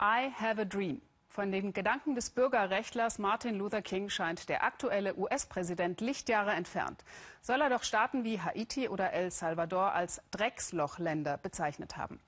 I 0.00 0.30
have 0.40 0.60
a 0.60 0.64
dream. 0.64 1.00
Von 1.26 1.50
den 1.50 1.72
Gedanken 1.72 2.14
des 2.14 2.30
Bürgerrechtlers 2.30 3.18
Martin 3.18 3.56
Luther 3.58 3.82
King 3.82 4.08
scheint 4.08 4.48
der 4.48 4.62
aktuelle 4.62 5.16
US-Präsident 5.16 6.00
Lichtjahre 6.00 6.52
entfernt. 6.52 7.04
Soll 7.42 7.60
er 7.60 7.68
doch 7.68 7.82
Staaten 7.82 8.22
wie 8.22 8.40
Haiti 8.40 8.88
oder 8.88 9.12
El 9.12 9.32
Salvador 9.32 9.92
als 9.92 10.22
Dreckslochländer 10.30 11.36
bezeichnet 11.38 11.96
haben. 11.96 12.20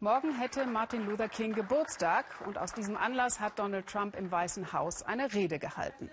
Morgen 0.00 0.38
hätte 0.38 0.66
Martin 0.66 1.06
Luther 1.06 1.30
King 1.30 1.54
Geburtstag 1.54 2.26
und 2.44 2.58
aus 2.58 2.74
diesem 2.74 2.96
Anlass 2.96 3.40
hat 3.40 3.58
Donald 3.58 3.86
Trump 3.86 4.16
im 4.16 4.30
Weißen 4.30 4.74
Haus 4.74 5.02
eine 5.02 5.32
Rede 5.32 5.58
gehalten. 5.58 6.10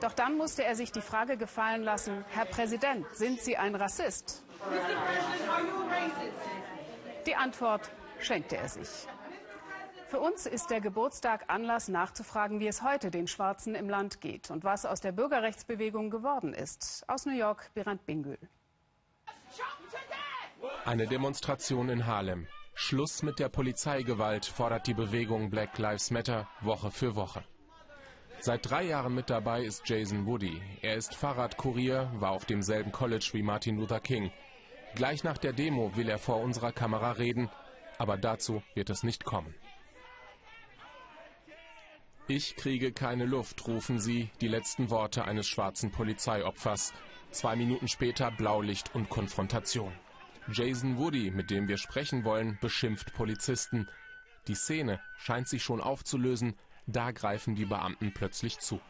Doch 0.00 0.14
dann 0.14 0.36
musste 0.36 0.64
er 0.64 0.74
sich 0.74 0.90
die 0.90 1.00
Frage 1.00 1.36
gefallen 1.36 1.84
lassen, 1.84 2.24
Herr 2.30 2.46
Präsident, 2.46 3.06
sind 3.14 3.40
Sie 3.40 3.56
ein 3.56 3.76
Rassist? 3.76 4.42
Die 7.24 7.36
Antwort 7.36 7.88
schenkte 8.24 8.56
er 8.56 8.68
sich. 8.68 9.06
Für 10.08 10.20
uns 10.20 10.44
ist 10.44 10.70
der 10.70 10.82
Geburtstag 10.82 11.44
Anlass 11.48 11.88
nachzufragen, 11.88 12.60
wie 12.60 12.66
es 12.66 12.82
heute 12.82 13.10
den 13.10 13.26
Schwarzen 13.26 13.74
im 13.74 13.88
Land 13.88 14.20
geht 14.20 14.50
und 14.50 14.62
was 14.62 14.84
aus 14.84 15.00
der 15.00 15.12
Bürgerrechtsbewegung 15.12 16.10
geworden 16.10 16.52
ist. 16.52 17.04
Aus 17.08 17.24
New 17.24 17.34
York, 17.34 17.70
Birand 17.72 18.04
Bingül. 18.04 18.36
Eine 20.84 21.06
Demonstration 21.06 21.88
in 21.88 22.06
Harlem. 22.06 22.46
Schluss 22.74 23.22
mit 23.22 23.38
der 23.38 23.48
Polizeigewalt 23.48 24.44
fordert 24.44 24.86
die 24.86 24.94
Bewegung 24.94 25.48
Black 25.48 25.78
Lives 25.78 26.10
Matter 26.10 26.48
Woche 26.60 26.90
für 26.90 27.16
Woche. 27.16 27.44
Seit 28.40 28.68
drei 28.68 28.82
Jahren 28.82 29.14
mit 29.14 29.30
dabei 29.30 29.62
ist 29.62 29.88
Jason 29.88 30.26
Woody. 30.26 30.60
Er 30.82 30.96
ist 30.96 31.14
Fahrradkurier, 31.14 32.10
war 32.14 32.32
auf 32.32 32.44
demselben 32.44 32.90
College 32.90 33.30
wie 33.32 33.42
Martin 33.42 33.78
Luther 33.78 34.00
King. 34.00 34.32
Gleich 34.94 35.22
nach 35.22 35.38
der 35.38 35.52
Demo 35.52 35.96
will 35.96 36.08
er 36.08 36.18
vor 36.18 36.40
unserer 36.40 36.72
Kamera 36.72 37.12
reden, 37.12 37.48
aber 38.02 38.16
dazu 38.16 38.64
wird 38.74 38.90
es 38.90 39.04
nicht 39.04 39.24
kommen. 39.24 39.54
Ich 42.26 42.56
kriege 42.56 42.90
keine 42.90 43.26
Luft, 43.26 43.68
rufen 43.68 44.00
sie, 44.00 44.28
die 44.40 44.48
letzten 44.48 44.90
Worte 44.90 45.24
eines 45.24 45.46
schwarzen 45.46 45.92
Polizeiopfers. 45.92 46.92
Zwei 47.30 47.54
Minuten 47.54 47.86
später 47.86 48.32
Blaulicht 48.32 48.92
und 48.96 49.08
Konfrontation. 49.08 49.92
Jason 50.50 50.98
Woody, 50.98 51.30
mit 51.30 51.52
dem 51.52 51.68
wir 51.68 51.78
sprechen 51.78 52.24
wollen, 52.24 52.58
beschimpft 52.60 53.14
Polizisten. 53.14 53.88
Die 54.48 54.56
Szene 54.56 54.98
scheint 55.16 55.46
sich 55.46 55.62
schon 55.62 55.80
aufzulösen, 55.80 56.56
da 56.88 57.12
greifen 57.12 57.54
die 57.54 57.66
Beamten 57.66 58.12
plötzlich 58.12 58.58
zu. 58.58 58.80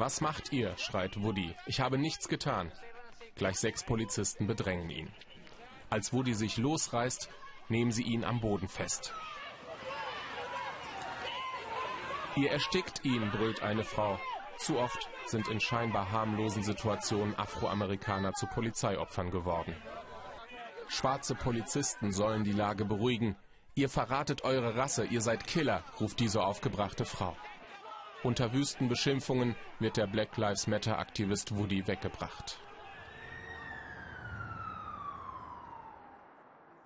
Was 0.00 0.22
macht 0.22 0.50
ihr? 0.50 0.74
schreit 0.78 1.22
Woody. 1.22 1.54
Ich 1.66 1.82
habe 1.82 1.98
nichts 1.98 2.26
getan. 2.26 2.72
Gleich 3.34 3.56
sechs 3.56 3.84
Polizisten 3.84 4.46
bedrängen 4.46 4.88
ihn. 4.88 5.10
Als 5.90 6.14
Woody 6.14 6.32
sich 6.32 6.56
losreißt, 6.56 7.28
nehmen 7.68 7.92
sie 7.92 8.04
ihn 8.04 8.24
am 8.24 8.40
Boden 8.40 8.66
fest. 8.66 9.12
Ihr 12.34 12.50
erstickt 12.50 13.04
ihn, 13.04 13.30
brüllt 13.30 13.62
eine 13.62 13.84
Frau. 13.84 14.18
Zu 14.56 14.78
oft 14.78 15.10
sind 15.26 15.48
in 15.48 15.60
scheinbar 15.60 16.10
harmlosen 16.10 16.62
Situationen 16.62 17.38
Afroamerikaner 17.38 18.32
zu 18.32 18.46
Polizeiopfern 18.46 19.30
geworden. 19.30 19.76
Schwarze 20.88 21.34
Polizisten 21.34 22.10
sollen 22.10 22.44
die 22.44 22.52
Lage 22.52 22.86
beruhigen. 22.86 23.36
Ihr 23.74 23.90
verratet 23.90 24.44
eure 24.44 24.76
Rasse, 24.76 25.04
ihr 25.04 25.20
seid 25.20 25.46
Killer, 25.46 25.84
ruft 26.00 26.20
diese 26.20 26.42
aufgebrachte 26.42 27.04
Frau. 27.04 27.36
Unter 28.22 28.52
wüsten 28.52 28.88
Beschimpfungen 28.88 29.56
wird 29.78 29.96
der 29.96 30.06
Black 30.06 30.36
Lives 30.36 30.66
Matter 30.66 30.98
Aktivist 30.98 31.56
Woody 31.56 31.86
weggebracht. 31.86 32.60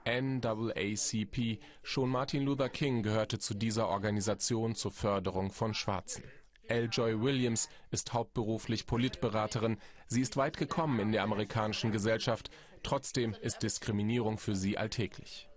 NAACP, 0.06 1.58
schon 1.82 2.10
Martin 2.10 2.44
Luther 2.44 2.68
King 2.68 3.02
gehörte 3.02 3.40
zu 3.40 3.54
dieser 3.54 3.88
Organisation 3.88 4.76
zur 4.76 4.92
Förderung 4.92 5.50
von 5.50 5.74
Schwarzen. 5.74 6.22
L. 6.68 6.88
Joy 6.90 7.20
Williams 7.20 7.68
ist 7.90 8.12
hauptberuflich 8.12 8.86
Politberaterin. 8.86 9.78
Sie 10.06 10.20
ist 10.20 10.36
weit 10.36 10.56
gekommen 10.56 11.00
in 11.00 11.10
der 11.10 11.24
amerikanischen 11.24 11.90
Gesellschaft. 11.90 12.48
Trotzdem 12.84 13.34
ist 13.40 13.62
Diskriminierung 13.62 14.38
für 14.38 14.54
sie 14.54 14.78
alltäglich. 14.78 15.48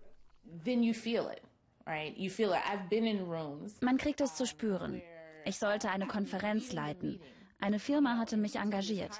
Man 3.81 3.97
kriegt 3.97 4.22
es 4.22 4.35
zu 4.35 4.46
spüren. 4.46 5.02
Ich 5.47 5.58
sollte 5.59 5.90
eine 5.90 6.08
Konferenz 6.08 6.74
leiten. 6.74 7.22
Eine 7.59 7.80
Firma 7.80 8.18
hatte 8.18 8.35
mich 8.35 8.58
engagiert. 8.58 9.19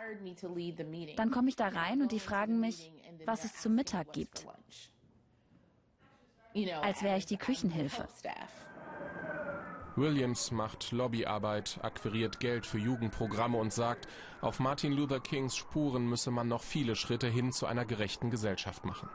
Dann 1.16 1.32
komme 1.32 1.50
ich 1.50 1.56
da 1.56 1.70
rein 1.70 2.02
und 2.02 2.12
die 2.12 2.20
fragen 2.20 2.60
mich, 2.60 2.92
was 3.26 3.46
es 3.46 3.56
zum 3.62 3.76
Mittag 3.76 4.12
gibt. 4.12 4.46
Als 6.82 7.02
wäre 7.02 7.18
ich 7.18 7.26
die 7.26 7.38
Küchenhilfe. 7.38 8.08
Williams 9.96 10.52
macht 10.52 10.92
Lobbyarbeit, 10.92 11.80
akquiriert 11.82 12.40
Geld 12.40 12.66
für 12.68 12.78
Jugendprogramme 12.78 13.58
und 13.58 13.74
sagt, 13.74 14.08
auf 14.42 14.60
Martin 14.60 14.92
Luther 14.92 15.20
Kings 15.20 15.56
Spuren 15.56 16.08
müsse 16.08 16.30
man 16.30 16.48
noch 16.48 16.62
viele 16.62 16.96
Schritte 16.96 17.28
hin 17.28 17.52
zu 17.52 17.66
einer 17.66 17.86
gerechten 17.86 18.30
Gesellschaft 18.30 18.86
machen. 18.86 19.10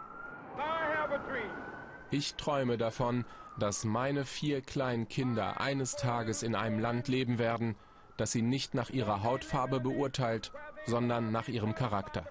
Ich 2.12 2.34
träume 2.34 2.76
davon, 2.76 3.24
dass 3.58 3.84
meine 3.84 4.26
vier 4.26 4.60
kleinen 4.60 5.08
Kinder 5.08 5.62
eines 5.62 5.96
Tages 5.96 6.42
in 6.42 6.54
einem 6.54 6.78
Land 6.78 7.08
leben 7.08 7.38
werden, 7.38 7.74
das 8.18 8.32
sie 8.32 8.42
nicht 8.42 8.74
nach 8.74 8.90
ihrer 8.90 9.22
Hautfarbe 9.22 9.80
beurteilt, 9.80 10.52
sondern 10.84 11.32
nach 11.32 11.48
ihrem 11.48 11.74
Charakter. 11.74 12.26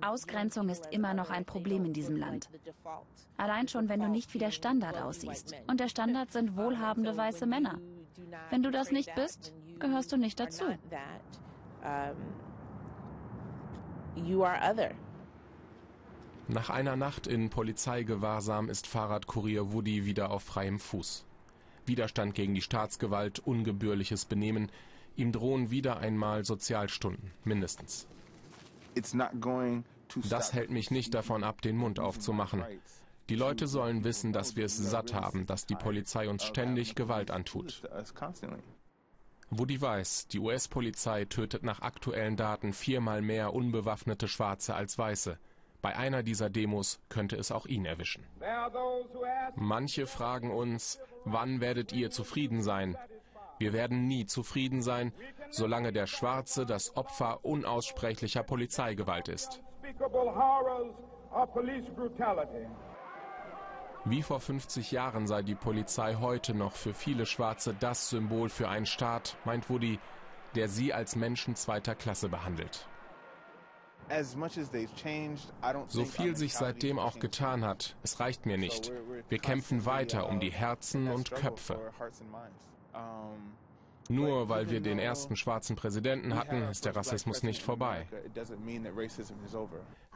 Ausgrenzung 0.00 0.68
ist 0.68 0.88
immer 0.90 1.14
noch 1.14 1.30
ein 1.30 1.44
Problem 1.44 1.84
in 1.84 1.92
diesem 1.92 2.16
Land. 2.16 2.50
Allein 3.36 3.68
schon, 3.68 3.88
wenn 3.88 4.00
du 4.00 4.08
nicht 4.08 4.34
wie 4.34 4.38
der 4.38 4.50
Standard 4.50 5.00
aussiehst. 5.00 5.54
Und 5.68 5.78
der 5.78 5.88
Standard 5.88 6.32
sind 6.32 6.56
wohlhabende 6.56 7.16
weiße 7.16 7.46
Männer. 7.46 7.78
Wenn 8.50 8.62
du 8.62 8.70
das 8.70 8.90
nicht 8.90 9.14
bist, 9.14 9.54
gehörst 9.78 10.12
du 10.12 10.16
nicht 10.16 10.38
dazu. 10.40 10.64
Nach 16.46 16.70
einer 16.70 16.96
Nacht 16.96 17.26
in 17.26 17.50
Polizeigewahrsam 17.50 18.68
ist 18.68 18.86
Fahrradkurier 18.86 19.72
Woody 19.72 20.04
wieder 20.04 20.30
auf 20.30 20.42
freiem 20.42 20.78
Fuß. 20.78 21.24
Widerstand 21.86 22.34
gegen 22.34 22.54
die 22.54 22.62
Staatsgewalt, 22.62 23.38
ungebührliches 23.40 24.24
Benehmen, 24.24 24.70
Ihm 25.16 25.30
drohen 25.30 25.70
wieder 25.70 25.98
einmal 25.98 26.44
Sozialstunden, 26.44 27.30
mindestens. 27.44 28.08
Das 30.28 30.52
hält 30.52 30.70
mich 30.70 30.90
nicht 30.90 31.14
davon 31.14 31.44
ab, 31.44 31.62
den 31.62 31.76
Mund 31.76 32.00
aufzumachen. 32.00 32.64
Die 33.28 33.36
Leute 33.36 33.66
sollen 33.66 34.04
wissen, 34.04 34.32
dass 34.32 34.56
wir 34.56 34.66
es 34.66 34.76
satt 34.76 35.14
haben, 35.14 35.46
dass 35.46 35.66
die 35.66 35.76
Polizei 35.76 36.28
uns 36.28 36.44
ständig 36.44 36.94
Gewalt 36.94 37.30
antut. 37.30 37.82
Woody 39.50 39.80
weiß, 39.80 40.28
die 40.28 40.38
US-Polizei 40.38 41.24
tötet 41.26 41.62
nach 41.62 41.82
aktuellen 41.82 42.36
Daten 42.36 42.72
viermal 42.72 43.22
mehr 43.22 43.54
unbewaffnete 43.54 44.28
Schwarze 44.28 44.74
als 44.74 44.98
Weiße. 44.98 45.38
Bei 45.82 45.96
einer 45.96 46.22
dieser 46.22 46.48
Demos 46.48 46.98
könnte 47.10 47.36
es 47.36 47.52
auch 47.52 47.66
ihn 47.66 47.84
erwischen. 47.84 48.26
Manche 49.54 50.06
fragen 50.06 50.50
uns, 50.50 50.98
wann 51.24 51.60
werdet 51.60 51.92
ihr 51.92 52.10
zufrieden 52.10 52.62
sein? 52.62 52.96
Wir 53.58 53.72
werden 53.72 54.06
nie 54.08 54.26
zufrieden 54.26 54.82
sein, 54.82 55.12
solange 55.50 55.92
der 55.92 56.06
Schwarze 56.06 56.66
das 56.66 56.96
Opfer 56.96 57.44
unaussprechlicher 57.44 58.42
Polizeigewalt 58.42 59.28
ist. 59.28 59.62
Wie 64.06 64.22
vor 64.22 64.38
50 64.38 64.90
Jahren 64.92 65.26
sei 65.26 65.42
die 65.42 65.54
Polizei 65.54 66.16
heute 66.16 66.54
noch 66.54 66.72
für 66.72 66.92
viele 66.92 67.24
Schwarze 67.24 67.74
das 67.78 68.10
Symbol 68.10 68.50
für 68.50 68.68
einen 68.68 68.84
Staat, 68.84 69.36
meint 69.46 69.70
Woody, 69.70 69.98
der 70.54 70.68
sie 70.68 70.92
als 70.92 71.16
Menschen 71.16 71.56
zweiter 71.56 71.94
Klasse 71.94 72.28
behandelt. 72.28 72.86
So 75.88 76.04
viel 76.04 76.36
sich 76.36 76.54
seitdem 76.54 76.98
auch 76.98 77.18
getan 77.18 77.64
hat, 77.64 77.96
es 78.02 78.20
reicht 78.20 78.44
mir 78.44 78.58
nicht. 78.58 78.92
Wir 79.30 79.38
kämpfen 79.38 79.86
weiter 79.86 80.28
um 80.28 80.38
die 80.38 80.52
Herzen 80.52 81.08
und 81.08 81.30
Köpfe. 81.30 81.80
Nur 84.10 84.50
weil 84.50 84.68
wir 84.68 84.80
den 84.80 84.98
ersten 84.98 85.34
schwarzen 85.34 85.76
Präsidenten 85.76 86.34
hatten, 86.34 86.62
ist 86.64 86.84
der 86.84 86.94
Rassismus 86.94 87.42
nicht 87.42 87.62
vorbei. 87.62 88.06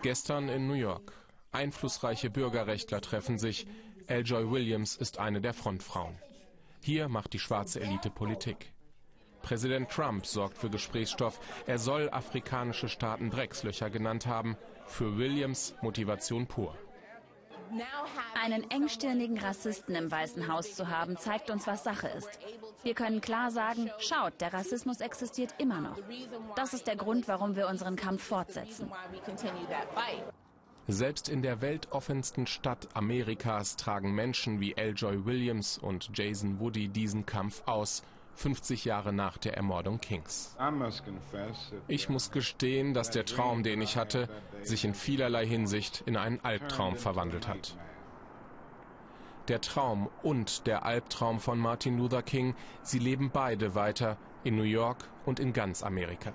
Gestern 0.02 0.48
in 0.50 0.66
New 0.66 0.74
York. 0.74 1.27
Einflussreiche 1.52 2.30
Bürgerrechtler 2.30 3.00
treffen 3.00 3.38
sich. 3.38 3.66
L. 4.06 4.22
Joy 4.22 4.50
Williams 4.50 4.96
ist 4.96 5.18
eine 5.18 5.40
der 5.40 5.54
Frontfrauen. 5.54 6.16
Hier 6.80 7.08
macht 7.08 7.32
die 7.32 7.38
schwarze 7.38 7.80
Elite 7.80 8.10
Politik. 8.10 8.72
Präsident 9.42 9.88
Trump 9.90 10.26
sorgt 10.26 10.58
für 10.58 10.70
Gesprächsstoff. 10.70 11.40
Er 11.66 11.78
soll 11.78 12.10
afrikanische 12.10 12.88
Staaten 12.88 13.30
Dreckslöcher 13.30 13.90
genannt 13.90 14.26
haben. 14.26 14.56
Für 14.86 15.16
Williams 15.16 15.74
Motivation 15.82 16.46
pur. 16.46 16.76
Einen 18.42 18.70
engstirnigen 18.70 19.38
Rassisten 19.38 19.94
im 19.94 20.10
Weißen 20.10 20.50
Haus 20.50 20.74
zu 20.74 20.88
haben, 20.88 21.18
zeigt 21.18 21.50
uns, 21.50 21.66
was 21.66 21.84
Sache 21.84 22.08
ist. 22.08 22.38
Wir 22.82 22.94
können 22.94 23.20
klar 23.20 23.50
sagen, 23.50 23.90
schaut, 23.98 24.40
der 24.40 24.52
Rassismus 24.52 25.00
existiert 25.00 25.54
immer 25.58 25.80
noch. 25.80 25.98
Das 26.56 26.72
ist 26.72 26.86
der 26.86 26.96
Grund, 26.96 27.28
warum 27.28 27.56
wir 27.56 27.68
unseren 27.68 27.96
Kampf 27.96 28.22
fortsetzen. 28.22 28.90
Selbst 30.90 31.28
in 31.28 31.42
der 31.42 31.60
weltoffensten 31.60 32.46
Stadt 32.46 32.88
Amerikas 32.94 33.76
tragen 33.76 34.14
Menschen 34.14 34.58
wie 34.58 34.72
L. 34.72 34.94
Joy 34.96 35.26
Williams 35.26 35.76
und 35.76 36.08
Jason 36.14 36.60
Woody 36.60 36.88
diesen 36.88 37.26
Kampf 37.26 37.62
aus, 37.66 38.02
50 38.36 38.86
Jahre 38.86 39.12
nach 39.12 39.36
der 39.36 39.54
Ermordung 39.54 40.00
Kings. 40.00 40.56
Ich 41.88 42.08
muss 42.08 42.30
gestehen, 42.30 42.94
dass 42.94 43.10
der 43.10 43.26
Traum, 43.26 43.64
den 43.64 43.82
ich 43.82 43.98
hatte, 43.98 44.30
sich 44.62 44.86
in 44.86 44.94
vielerlei 44.94 45.44
Hinsicht 45.46 46.04
in 46.06 46.16
einen 46.16 46.40
Albtraum 46.42 46.96
verwandelt 46.96 47.48
hat. 47.48 47.76
Der 49.48 49.60
Traum 49.60 50.08
und 50.22 50.66
der 50.66 50.86
Albtraum 50.86 51.38
von 51.38 51.58
Martin 51.58 51.98
Luther 51.98 52.22
King, 52.22 52.54
sie 52.82 52.98
leben 52.98 53.28
beide 53.30 53.74
weiter 53.74 54.16
in 54.42 54.56
New 54.56 54.62
York 54.62 55.06
und 55.26 55.38
in 55.38 55.52
ganz 55.52 55.82
Amerika. 55.82 56.32